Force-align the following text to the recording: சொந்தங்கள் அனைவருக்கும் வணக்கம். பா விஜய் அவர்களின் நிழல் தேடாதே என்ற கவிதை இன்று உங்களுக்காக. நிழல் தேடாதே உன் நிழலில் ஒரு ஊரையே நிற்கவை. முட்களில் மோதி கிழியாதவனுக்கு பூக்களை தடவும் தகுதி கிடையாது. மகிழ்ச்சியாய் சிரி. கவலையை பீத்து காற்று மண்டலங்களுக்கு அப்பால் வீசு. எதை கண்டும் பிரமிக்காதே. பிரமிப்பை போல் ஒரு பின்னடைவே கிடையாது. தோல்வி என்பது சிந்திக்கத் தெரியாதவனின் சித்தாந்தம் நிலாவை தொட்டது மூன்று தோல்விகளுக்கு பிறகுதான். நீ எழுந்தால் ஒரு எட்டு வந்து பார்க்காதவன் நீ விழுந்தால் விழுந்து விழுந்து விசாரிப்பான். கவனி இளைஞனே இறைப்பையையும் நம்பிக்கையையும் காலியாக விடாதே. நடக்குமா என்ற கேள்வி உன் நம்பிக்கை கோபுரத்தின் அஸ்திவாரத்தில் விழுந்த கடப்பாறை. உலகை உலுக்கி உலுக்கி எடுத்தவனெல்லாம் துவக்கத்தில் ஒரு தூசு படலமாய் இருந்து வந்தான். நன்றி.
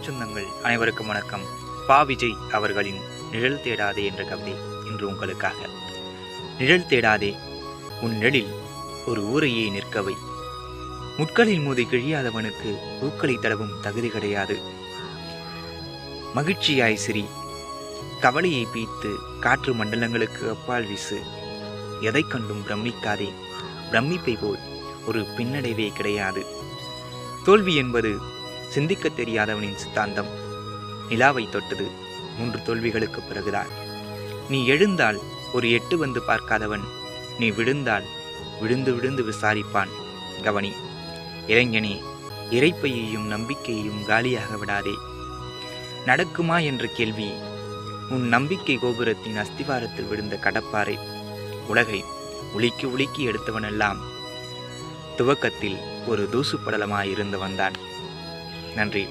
சொந்தங்கள் 0.00 0.60
அனைவருக்கும் 0.62 1.06
வணக்கம். 1.06 1.40
பா 1.86 2.02
விஜய் 2.02 2.36
அவர்களின் 2.52 3.00
நிழல் 3.30 3.60
தேடாதே 3.64 4.04
என்ற 4.04 4.24
கவிதை 4.24 4.54
இன்று 4.86 5.06
உங்களுக்காக. 5.06 5.56
நிழல் 6.58 6.86
தேடாதே 6.88 7.36
உன் 8.00 8.16
நிழலில் 8.16 8.46
ஒரு 9.06 9.24
ஊரையே 9.24 9.68
நிற்கவை. 9.68 10.14
முட்களில் 11.16 11.60
மோதி 11.60 11.84
கிழியாதவனுக்கு 11.84 13.00
பூக்களை 13.00 13.34
தடவும் 13.34 13.80
தகுதி 13.80 14.08
கிடையாது. 14.08 14.58
மகிழ்ச்சியாய் 16.34 16.94
சிரி. 16.94 17.24
கவலையை 18.20 18.66
பீத்து 18.74 19.14
காற்று 19.40 19.74
மண்டலங்களுக்கு 19.74 20.50
அப்பால் 20.50 20.86
வீசு. 20.86 21.22
எதை 22.00 22.22
கண்டும் 22.22 22.66
பிரமிக்காதே. 22.66 23.32
பிரமிப்பை 23.90 24.38
போல் 24.40 24.58
ஒரு 25.06 25.20
பின்னடைவே 25.20 25.92
கிடையாது. 25.92 26.46
தோல்வி 27.44 27.74
என்பது 27.74 28.38
சிந்திக்கத் 28.70 29.20
தெரியாதவனின் 29.20 29.74
சித்தாந்தம் 29.74 30.28
நிலாவை 31.08 31.48
தொட்டது 31.50 31.86
மூன்று 32.38 32.58
தோல்விகளுக்கு 32.58 33.20
பிறகுதான். 33.20 33.66
நீ 34.48 34.66
எழுந்தால் 34.66 35.18
ஒரு 35.52 35.72
எட்டு 35.72 35.98
வந்து 35.98 36.20
பார்க்காதவன் 36.28 36.84
நீ 37.38 37.50
விழுந்தால் 37.50 38.04
விழுந்து 38.60 38.94
விழுந்து 38.94 39.22
விசாரிப்பான். 39.22 39.88
கவனி 40.42 40.72
இளைஞனே 41.46 42.00
இறைப்பையையும் 42.50 43.26
நம்பிக்கையையும் 43.26 44.04
காலியாக 44.06 44.56
விடாதே. 44.56 44.94
நடக்குமா 46.06 46.64
என்ற 46.64 46.86
கேள்வி 46.86 47.32
உன் 48.10 48.28
நம்பிக்கை 48.28 48.78
கோபுரத்தின் 48.78 49.36
அஸ்திவாரத்தில் 49.36 50.08
விழுந்த 50.08 50.36
கடப்பாறை. 50.36 50.98
உலகை 51.66 52.04
உலுக்கி 52.52 52.86
உலுக்கி 52.86 53.26
எடுத்தவனெல்லாம் 53.26 53.96
துவக்கத்தில் 55.16 55.76
ஒரு 56.06 56.28
தூசு 56.32 56.58
படலமாய் 56.66 57.10
இருந்து 57.10 57.38
வந்தான். 57.38 57.88
நன்றி. 58.76 59.08